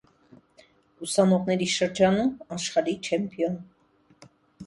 Ուսանողների 1.07 1.67
շրջանում 1.73 2.31
աշխարհի 2.57 2.95
չեմպիոն։ 3.09 3.59